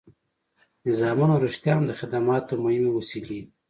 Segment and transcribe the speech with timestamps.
[0.87, 3.41] نظامونه رښتیا هم د خدماتو مهمې وسیلې دي.